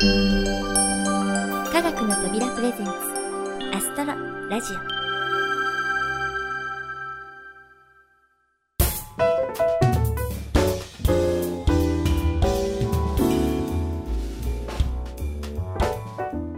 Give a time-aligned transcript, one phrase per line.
[0.00, 0.04] 科
[1.82, 2.92] 学の扉プレゼンツ
[3.74, 4.14] アストロ
[4.48, 4.76] ラジオ。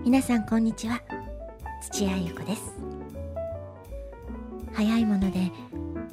[0.04, 1.00] 皆さんこんにちは。
[1.80, 2.74] 土屋ゆ子です。
[4.74, 5.50] 早いもので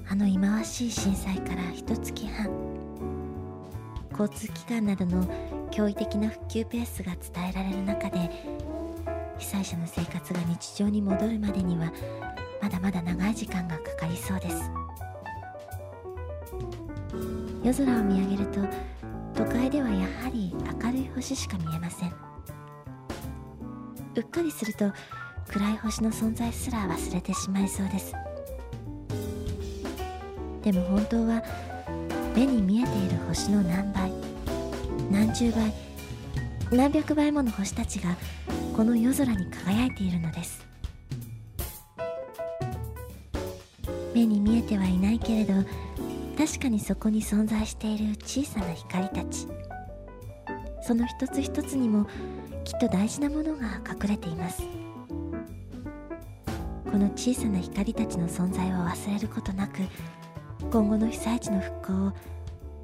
[0.09, 2.50] あの忌まわしい震災から一月半。
[4.12, 5.28] 交通機関などの
[5.78, 8.32] 驚異的な復旧ペースが伝えられる中で
[9.38, 11.93] 被災者の生活が日常に戻るまでには
[12.60, 14.71] まだまだ長い時間がかかりそうです。
[17.64, 18.61] 夜空を見上げると
[19.36, 22.14] 都会ではやはり明るい星しか見えません。
[24.15, 24.92] うっかりすると
[25.48, 28.14] 暗い星の存在すら忘れてしまいそうです。
[30.64, 31.43] でも本当は
[32.36, 34.17] 目に見えている星の何倍
[35.09, 35.73] 何十倍
[36.72, 38.16] 何百倍もの星たちが
[38.75, 40.66] この夜空に輝いているのです。
[44.14, 45.54] 目に見えてはいないけれど
[46.38, 49.48] 確かにそこに存在している小さな光たち。
[50.81, 52.06] その一つ一つにも
[52.64, 54.64] きっと大事なものが隠れています。
[56.90, 59.80] この小さな光たちの存在を忘れることなく
[60.72, 62.14] 今後の被災地の復興を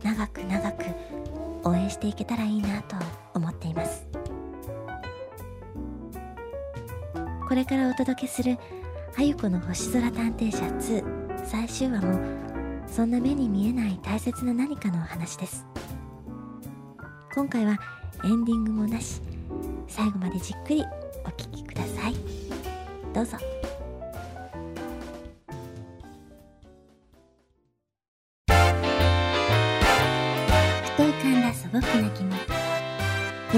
[0.03, 0.85] 長く長く
[1.63, 2.95] 応援していけたらいいなと
[3.33, 4.05] 思っています。
[7.47, 8.57] これからお届けする
[9.17, 11.03] 「あゆこの星空探偵社2」
[11.45, 12.19] 最終話も
[12.87, 15.65] そんな目に見えない大切な何かのお話です。
[17.35, 17.79] 今回は
[18.23, 19.21] エンディングもなし
[19.87, 20.83] 最後までじっくり
[21.25, 22.15] お聴きください。
[23.13, 23.37] どうぞ。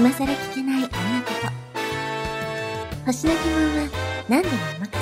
[0.06, 0.88] 今更聞けないあんな
[1.22, 3.06] こと。
[3.06, 3.90] 星の疑問は
[4.28, 4.98] 何でもお任せ。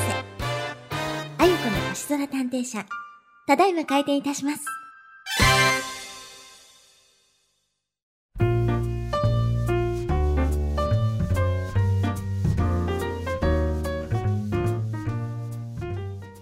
[1.36, 2.86] あゆこの星空探偵社。
[3.46, 4.64] ただいま開店いたします。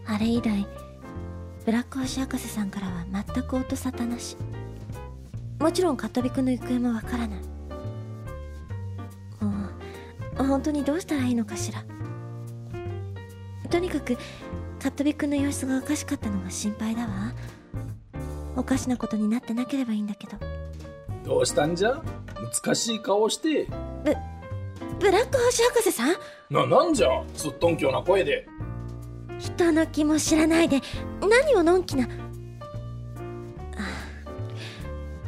[0.06, 0.64] あれ以来
[1.66, 4.36] ブラック星博士さんからは全く音沙汰なし。
[5.58, 7.51] もちろんカトビくんの行方もわからない。
[10.46, 11.84] 本当にどうしたらいいのかしら。
[13.70, 14.16] とにかく
[14.80, 17.32] カットビくんの様子がおかしかったのが心配だわ。
[18.56, 20.36] おかしなことになってなければいいんだけど。
[21.24, 22.02] どうしたんじゃ？
[22.62, 23.66] 難しい顔して。
[24.04, 24.14] ブ
[25.00, 26.16] ブラック星博士さん？
[26.50, 27.08] ななんじゃ？
[27.34, 28.46] すっとんきょうな声で。
[29.38, 30.80] 人の気も知らないで
[31.20, 32.06] 何をのんきな。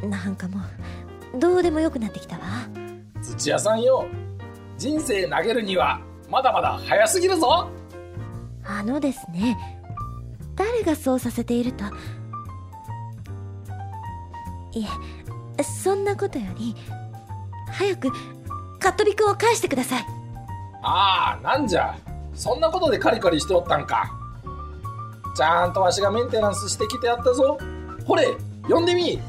[0.03, 0.59] あなんかも
[1.35, 2.43] うどうでもよくなってきたわ。
[3.21, 4.05] 土屋さんよ
[4.85, 7.67] 人生投げるにはまだまだ早すぎるぞ。
[8.63, 9.57] あのですね。
[10.55, 11.85] 誰がそうさせていると？
[14.73, 14.85] い
[15.57, 16.75] えそんなことより
[17.71, 18.11] 早く
[18.79, 20.05] カットビくんを返してください。
[20.83, 21.97] ああなんじゃ。
[22.35, 24.11] そんなことでカリカリしておったんか。
[25.35, 27.57] ちゃんとわしがメンテナンスしてきてやったぞ。
[28.05, 28.37] ほれ
[28.69, 29.19] 呼んでみ。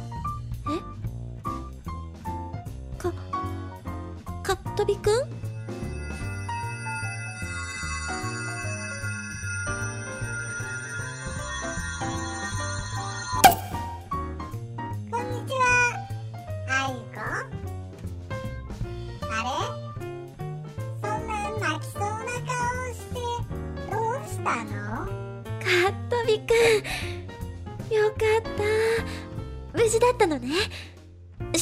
[2.99, 3.11] か
[4.43, 5.36] カットビくん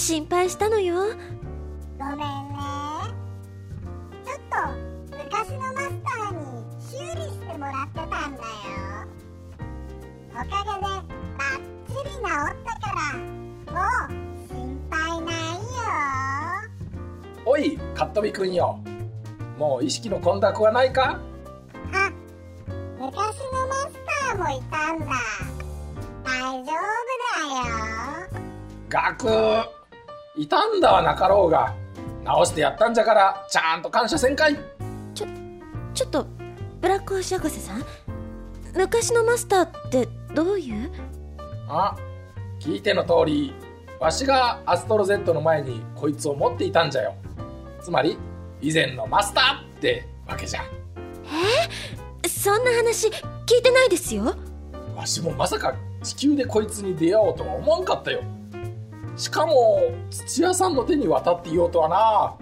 [0.05, 0.97] 心配したのよ
[1.99, 2.29] ごめんね。
[4.23, 6.45] ちょっと、昔のマスターに
[6.79, 8.45] 修理してもらってたんだよ。
[10.31, 11.09] おかげで、ばっ
[11.89, 12.29] ちり治った
[12.81, 13.17] から、
[13.73, 14.13] もう、
[14.47, 15.33] 心配ない
[15.63, 15.73] よ。
[17.47, 18.79] おいカットビくんよ
[19.57, 21.19] もう意識の混濁はないか？
[21.95, 22.13] あ、
[22.99, 23.93] 昔のマス
[24.29, 25.07] ターもいたんだ。
[26.23, 26.75] 大丈夫
[27.49, 27.71] だ
[28.29, 28.45] よ。
[28.91, 29.74] ガク
[30.37, 31.75] いたんだはなかろうが。
[32.25, 34.57] 直してやったんじゃからちゃんと感謝せんかい。
[35.15, 36.27] ちょっと
[36.81, 37.85] ブラック星博士さん？
[38.75, 40.91] 昔のマスターってどういう？
[41.69, 41.95] あ
[42.59, 43.55] 聞いての通り
[44.01, 47.15] わしがアストロ Z の前にこいつを持っていたんじゃよ。
[47.81, 48.19] つまり
[48.61, 50.63] 以前のマスターってわけじゃ。
[52.27, 54.35] そんな話聞いてないですよ。
[54.97, 58.23] わしもまさか地球でこいつに出会おうとは思わんかったよ
[59.17, 62.35] しかも土屋さんの手に渡っていようとはな。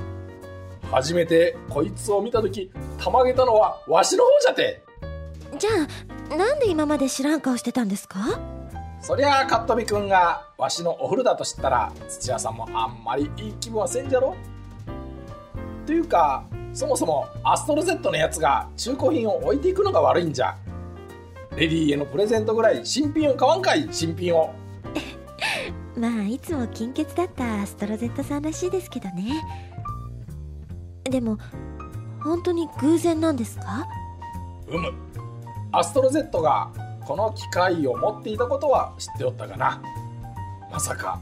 [0.90, 4.82] 初めてこいつを見た時たまげたのはわしの方じゃて。
[5.58, 5.70] じゃ
[6.30, 8.40] あなんで今まで知らん顔してたんですか？
[9.00, 14.36] そりゃあかっとびくんがわしのお風呂だと知ったら土屋さんもあんまりいい気分はせんじゃろ。
[15.86, 20.56] というかそもそもアストロ Z のやつが中古品を置いていくのが悪いんじゃ。
[21.56, 24.54] レディーへのプレゼントぐらい新品を買わんかい新品を
[26.02, 29.40] まあいつも金欠だったアストロ Z さんらしいですけどね。
[31.04, 31.38] でも
[32.24, 33.86] 本当に偶然なんですか？
[34.66, 34.92] うむ
[35.70, 36.72] アストロ Z が
[37.06, 39.80] この機械を持っていたことは知っておったがな。
[40.72, 41.20] まさか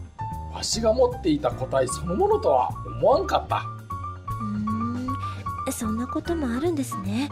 [0.51, 3.59] わしが持っていた個体そのものとは思わんかった。
[3.59, 5.73] うーん。
[5.73, 7.29] そんなこともあるんですね。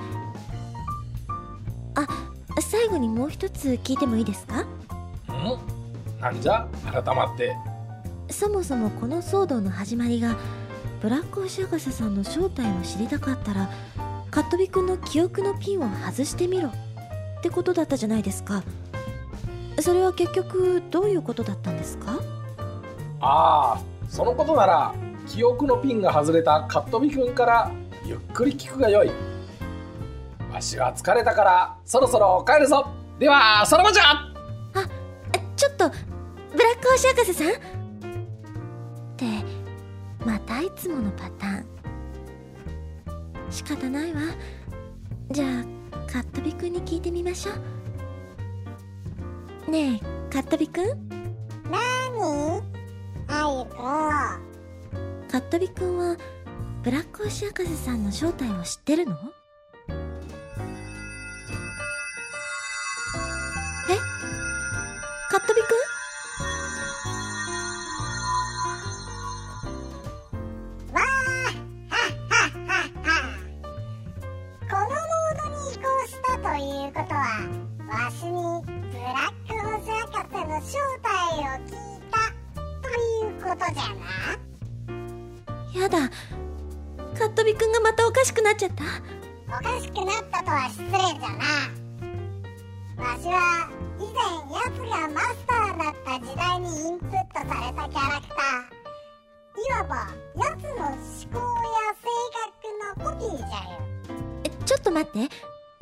[1.95, 2.07] あ
[2.61, 4.67] 最後にもう一つ聞いてもいいですか？
[5.29, 5.78] うん
[6.21, 7.55] なんじゃ改まって。
[8.31, 10.37] そもそもこの騒動の始まりが
[11.01, 13.71] ブラック星博士さんの正体を知りたかったら
[14.31, 16.69] カットビくんの記憶のピンを外してみろ。
[16.69, 16.73] っ
[17.41, 18.63] てことだったじゃないですか。
[19.81, 22.21] それは結局どういうことだったんですか？
[23.21, 24.95] ああそのことなら
[25.29, 27.71] 記憶のピンが外れたカットビくんから
[28.05, 29.11] ゆっくり聞くがよい。
[30.53, 32.89] わしは疲れたからそろそろ帰るぞ。
[33.21, 34.28] ではさらばじゃ
[36.99, 37.49] ック星博士さん？
[37.53, 37.55] っ
[39.17, 39.25] て
[40.25, 41.67] またいつものパターン。
[43.51, 44.21] 仕方ないわ。
[45.31, 45.65] じゃあ
[46.11, 47.53] カットビくんに聞いてみましょ
[49.69, 49.71] う。
[49.71, 50.87] ねえカットビくん？
[51.71, 51.79] な
[52.09, 52.63] に
[53.29, 53.77] あゆこ
[55.31, 56.17] カットビくんは
[56.83, 59.17] ブラック星博士さんの正体を知ってるの？
[87.49, 88.85] カットビくんがまたおかしくなっちゃった？
[89.49, 91.47] おかしくなったとは失礼じゃな。
[93.03, 94.21] わしは以前
[94.53, 98.77] 奴がマスターだった時代にインプットされたキャラクター。
[99.57, 99.95] いわば
[100.37, 100.97] 奴の思
[101.33, 102.07] 考や性
[102.37, 103.81] 格のコピーじゃよ。
[104.45, 105.35] えちょっと待って。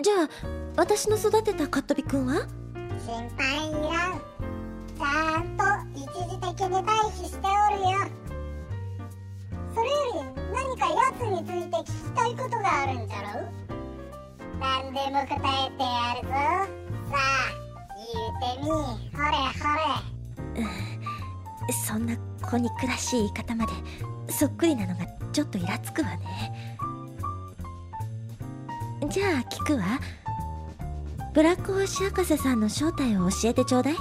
[0.03, 0.29] じゃあ
[0.77, 2.47] 私の育てたカットビくんは？
[3.05, 4.21] 心配いらん。
[4.97, 5.65] ちゃんと
[5.99, 7.99] 一時的に退避しておるよ
[9.77, 13.45] それより何か奴について聞きたいことがあるんじゃろ
[14.59, 16.33] 何でも答えてやるぞ。
[16.33, 17.53] さあ
[17.99, 18.71] 言うてみ。
[18.71, 19.69] ほれほ
[20.57, 20.65] れ。
[21.87, 23.73] そんな子憎らしい言い方まで
[24.33, 26.79] そっくりなのがちょっとイラつくわね。
[29.11, 30.01] じゃあ聞くわ。
[31.35, 33.95] ブラック星博士さんの正体を教えてちょうだい。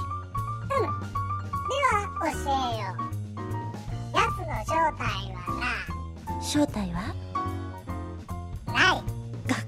[6.46, 7.14] 正体は？
[8.72, 9.02] なない
[9.46, 9.62] ガク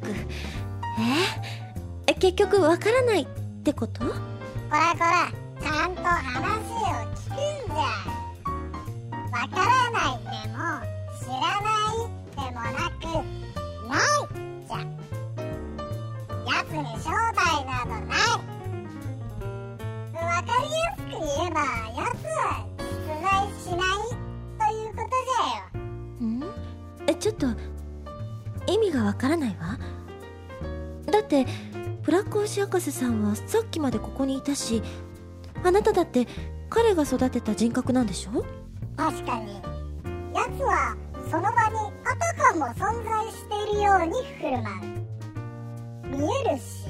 [2.09, 3.27] え結局わからないっ
[3.65, 4.05] てこと？
[4.05, 4.13] こ
[4.71, 5.31] らこら
[5.61, 6.68] ちゃんと話
[32.57, 34.83] 博士さんはさっきまでここにいたし
[35.63, 36.27] あなただって
[36.71, 38.45] 彼が育てた人格なんでしょ
[38.97, 39.61] 確かに
[40.35, 40.97] 奴は
[41.31, 41.55] その場に
[42.05, 46.89] あたかも存在しているように振る舞う見えるし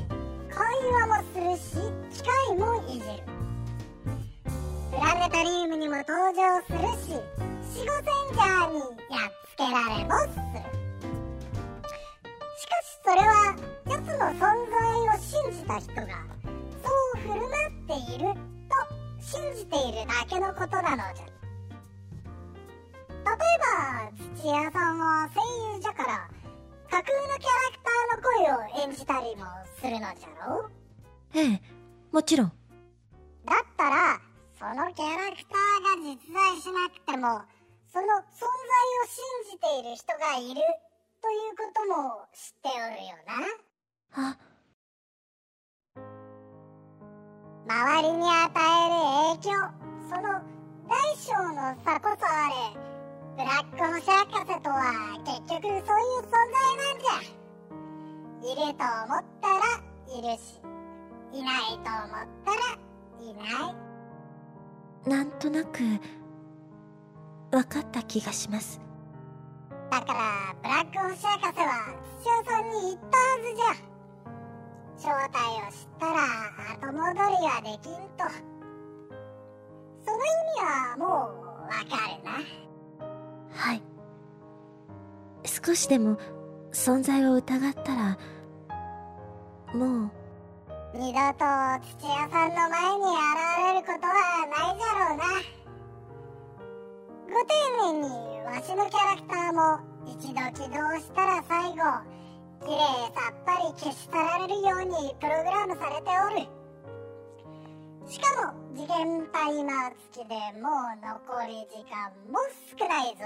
[0.48, 3.04] 会話もするし機械もいじる
[4.90, 7.20] プラネタリウムにも登場するし
[7.72, 10.78] シゴセンジャーにやっつけられもする
[12.58, 13.54] しかしそれは
[13.86, 14.87] 奴の存在
[15.50, 16.06] 信じた人が
[16.84, 18.34] そう振る舞っている
[18.68, 18.76] と
[19.18, 21.26] 信じているだけのことなのじゃ。
[23.24, 25.40] 例えば土屋さんは声
[25.74, 26.28] 優じゃから
[26.90, 29.46] 架空のキャラクターの声を演じたりも
[29.80, 30.68] するのじゃろ。
[31.34, 31.62] ええ
[32.12, 32.52] もちろん。
[33.46, 34.20] だったら
[34.58, 37.40] そのキャラクターが実在しなくても
[37.90, 38.44] その存在
[39.00, 40.60] を信じている人がいる
[41.22, 44.28] ということも知っておるよな。
[44.30, 44.47] あ
[47.68, 49.52] 周りに与える影響
[50.08, 50.40] その
[50.88, 52.88] 大小の差こそあれ
[53.36, 54.80] ブラック星博士とは
[55.26, 57.38] 結局そういう存在なんじゃ。
[58.40, 59.60] いると思ったら
[60.08, 60.62] いるし
[61.34, 62.58] いないと思ったら
[63.20, 65.10] いない。
[65.10, 65.78] なんとなく
[67.50, 68.80] 分かった気がします。
[69.90, 73.88] だからブラック星博士は土屋さんに言ったはずじゃ。
[74.96, 76.16] 正体を知ったら
[76.88, 78.24] 後戻りはできんと。
[80.04, 81.08] その意味はもう
[81.62, 82.30] わかるな。
[83.52, 83.82] はい。
[85.44, 86.16] 少しでも
[86.72, 88.18] 存在を疑ったら
[89.74, 90.10] もう。
[90.94, 91.44] 二度と
[91.98, 93.28] 土屋さんの前に現
[93.64, 95.24] れることはないじゃろうな。
[97.28, 97.52] ご丁
[97.92, 101.76] 寧にわしのキャラクターも一度起動したら最後
[102.64, 102.80] 綺麗
[103.14, 106.57] さっぱり消し去られるようにプログラムされておる
[108.08, 112.40] しかも次元タイマー付きでもう残り時間も
[112.78, 113.22] 少ないぞ。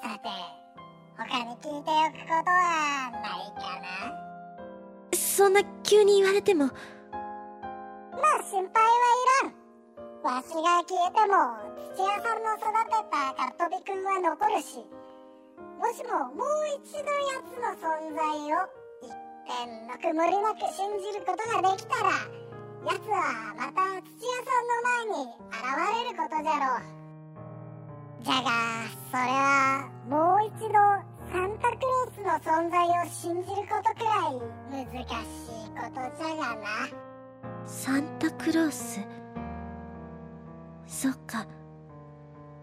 [0.00, 0.28] さて
[1.16, 5.16] 他に聞いておくことはないかな？
[5.16, 6.66] そんな急に言われても。
[6.66, 8.88] まあ心配は
[9.42, 9.54] いらん。
[10.22, 11.34] わしが消えても
[11.96, 14.78] 土屋さんの育てたカットビくんは残るし
[15.78, 16.46] もしももう
[16.80, 17.04] 一度
[17.36, 18.22] 奴の存在
[18.54, 18.64] を
[19.02, 19.12] 一
[19.44, 22.08] 点の曇りなく信じることができたら
[22.84, 23.16] 奴は
[23.56, 25.56] また土屋さんの前に現
[26.04, 26.84] れることじゃろう。
[28.22, 28.50] じゃが
[29.10, 30.74] それはもう一度
[31.32, 34.36] サンタクロースの存在を信じることくらい
[34.70, 35.32] 難し
[35.64, 36.66] いことじゃがな。
[37.66, 39.00] サンタクロース？
[40.86, 41.46] そっか。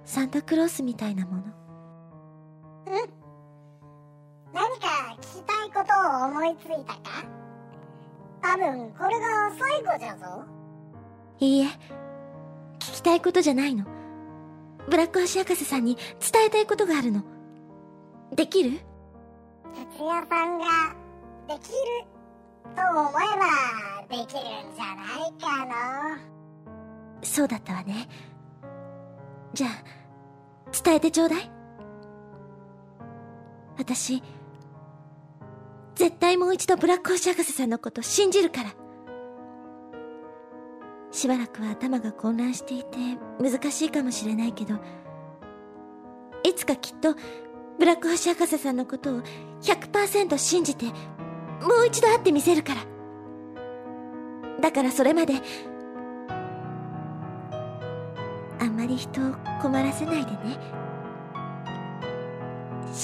[0.06, 1.44] サンタクロースみたいなもの。
[4.54, 5.94] 何か聞きたいこと
[6.26, 7.26] を思いついたか？
[8.42, 10.46] 多分これが最後じゃぞ。
[11.40, 11.68] いいえ。
[12.80, 13.86] 聞きたいことじゃないの。
[14.90, 17.24] ブラック星博士さんに伝えたいことがあるの。
[18.36, 18.80] できる？
[19.98, 20.66] 土屋さんが
[21.48, 22.06] できる？
[22.76, 26.20] と思えばできるんじゃないかな
[27.24, 28.08] そうだったわね。
[29.54, 29.72] じゃあ
[30.84, 31.52] 伝えてちょうだい。
[33.78, 34.24] 私
[36.02, 38.72] 絶対もう一度ブラック星博士さんのこと信じるから。
[41.12, 42.98] しばらくは頭が混乱していて
[43.40, 44.76] 難しいかもしれないけど
[46.44, 47.14] いつかきっと
[47.78, 49.22] ブラック星博士さんのことを
[49.62, 50.92] 100%信じても
[51.84, 52.82] う一度会ってみせるから。
[54.60, 55.36] だからそれまで
[58.60, 60.58] あんまり人を困らせないでね。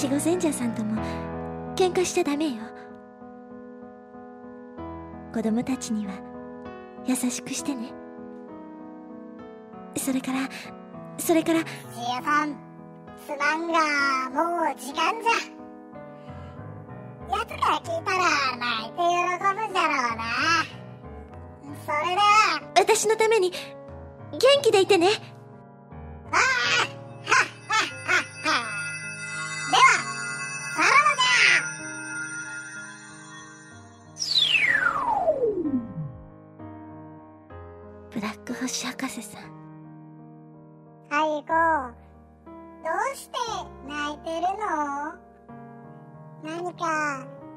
[0.02, 1.00] 守護賢者さんとも
[1.76, 2.77] 喧嘩しちゃダメよ。
[5.32, 6.12] 子供たちには
[7.06, 7.92] 優しくしてね。
[9.96, 10.48] それから
[11.18, 11.60] それから。
[11.64, 12.56] 土屋さん
[13.26, 13.78] すまんが
[14.30, 15.32] もう時間じゃ。
[17.30, 18.18] 奴が聞いたら
[18.56, 20.24] 泣いて喜ぶじゃろうな。
[21.84, 22.22] それでは。
[22.76, 25.08] 私のために元気でいてね。
[26.32, 26.97] ああ
[38.60, 39.42] 星博士さん。
[41.08, 41.52] じゃはいこ
[42.82, 43.38] どうして
[43.86, 45.14] 泣いてるの？
[46.42, 46.82] 何か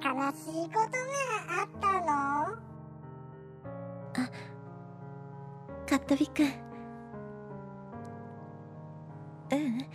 [0.03, 0.85] 悲しいことが
[1.59, 2.61] あったの？
[5.87, 6.49] カットビくんう
[9.51, 9.85] うん。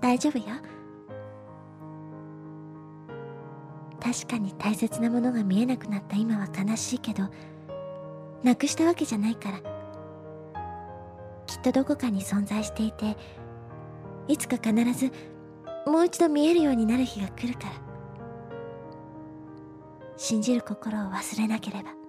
[0.00, 0.44] 大丈夫よ。
[4.02, 7.24] 確かに大切なものが見えなくなった今は悲しいけど
[8.42, 9.60] なくしたわけじゃないから。
[11.46, 13.16] きっとどこかに存在していて
[14.28, 15.10] いつか必ず
[15.84, 17.72] もう一度見えるようになる日が来るから。
[20.16, 21.99] 信じる心を忘れなければ。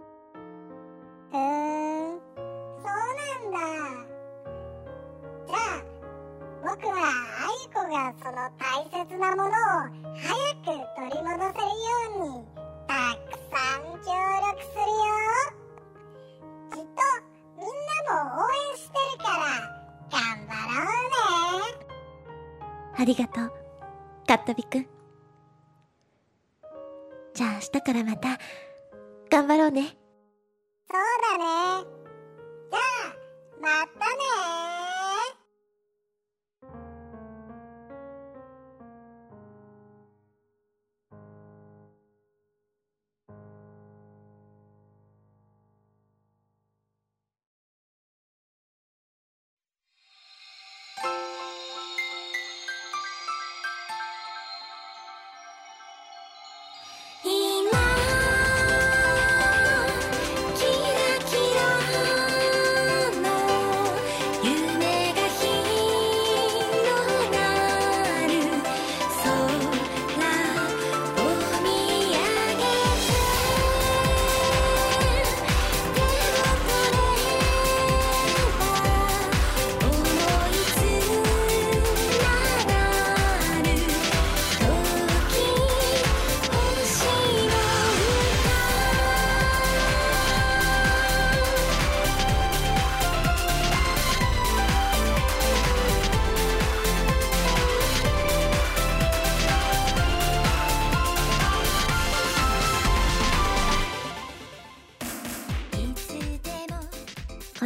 [27.34, 28.40] じゃあ明日からまた、
[29.30, 29.98] 頑張ろうね。
[30.90, 31.02] そう
[31.38, 31.88] だね
[32.70, 33.16] じゃあ
[33.62, 34.00] また
[34.76, 34.81] ね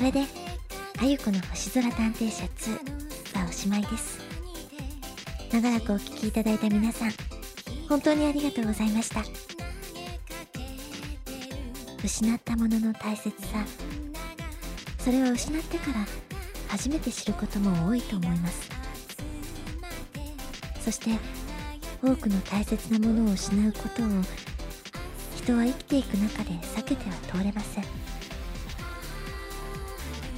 [0.06, 0.22] れで
[1.02, 4.20] あゆこの星空探偵社2はおしまいです。
[5.52, 7.12] 長らくお聴きいただいた皆さん
[7.90, 9.24] 本当にありがとうございました。
[12.04, 13.66] 失ったものの大切さ
[15.00, 16.06] それは失ってから
[16.68, 18.70] 初めて知ることも多いと思います。
[20.82, 21.18] そして
[22.04, 24.06] 多くの大切なものを失うことを
[25.36, 27.86] 人は生きていく中で避けては通れません。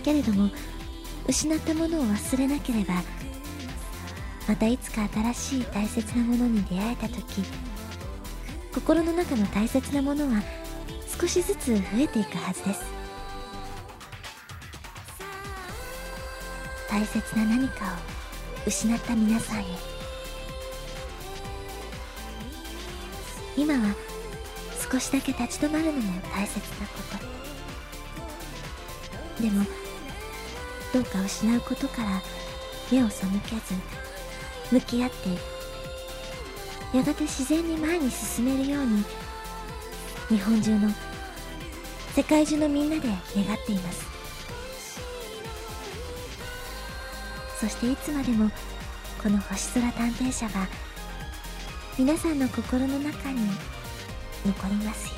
[0.08, 0.50] けれども
[1.28, 2.94] 失ったものを忘れなければ
[4.48, 7.44] またいつか新しい大切なものに出会えた時
[8.74, 10.42] 心の中の大切なものは
[11.20, 12.86] 少しずつ増えていくはずです。
[16.90, 17.88] 大切な何かを
[18.66, 19.64] 失った皆さんへ。
[23.58, 23.94] 今は
[24.90, 27.00] 少しだけ立ち止まるのも大切なこ
[29.38, 29.44] と。
[29.44, 29.66] でも
[30.94, 32.22] どうか失うことから
[32.92, 33.74] 目を背けず
[34.72, 35.30] 向き合って
[36.98, 39.04] やがて自然に前に進めるように
[40.30, 40.90] 日本中の
[42.16, 44.08] 世界中のみんなで願っています
[47.60, 48.50] そしていつまでも
[49.22, 50.68] この星空探偵社が
[51.98, 53.40] 皆さんの心の中に
[54.46, 55.17] 残りますよ。